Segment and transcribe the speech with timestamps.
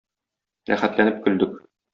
[0.71, 1.57] Рәхәтләнеп көлдек.